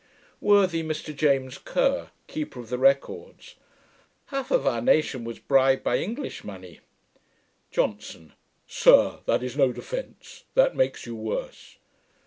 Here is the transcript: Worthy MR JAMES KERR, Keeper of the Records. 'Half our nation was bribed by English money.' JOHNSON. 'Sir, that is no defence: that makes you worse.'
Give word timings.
Worthy 0.41 0.81
MR 0.81 1.15
JAMES 1.15 1.59
KERR, 1.59 2.09
Keeper 2.25 2.59
of 2.59 2.69
the 2.69 2.79
Records. 2.79 3.53
'Half 4.29 4.51
our 4.51 4.81
nation 4.81 5.23
was 5.23 5.37
bribed 5.37 5.83
by 5.83 5.99
English 5.99 6.43
money.' 6.43 6.79
JOHNSON. 7.69 8.33
'Sir, 8.65 9.19
that 9.27 9.43
is 9.43 9.55
no 9.55 9.71
defence: 9.71 10.45
that 10.55 10.75
makes 10.75 11.05
you 11.05 11.15
worse.' 11.15 11.77